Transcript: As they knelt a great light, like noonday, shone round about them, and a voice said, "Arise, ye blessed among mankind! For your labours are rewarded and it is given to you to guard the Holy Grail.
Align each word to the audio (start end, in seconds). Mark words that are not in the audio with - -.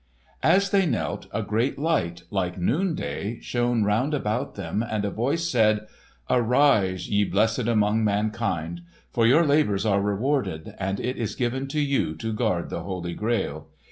As 0.41 0.71
they 0.71 0.87
knelt 0.87 1.27
a 1.31 1.43
great 1.43 1.77
light, 1.77 2.23
like 2.31 2.57
noonday, 2.57 3.39
shone 3.39 3.83
round 3.83 4.15
about 4.15 4.55
them, 4.55 4.81
and 4.81 5.05
a 5.05 5.11
voice 5.11 5.47
said, 5.47 5.85
"Arise, 6.27 7.07
ye 7.07 7.23
blessed 7.23 7.67
among 7.67 8.03
mankind! 8.03 8.81
For 9.11 9.27
your 9.27 9.45
labours 9.45 9.85
are 9.85 10.01
rewarded 10.01 10.73
and 10.79 10.99
it 10.99 11.17
is 11.17 11.35
given 11.35 11.67
to 11.67 11.79
you 11.79 12.15
to 12.15 12.33
guard 12.33 12.71
the 12.71 12.81
Holy 12.81 13.13
Grail. 13.13 13.67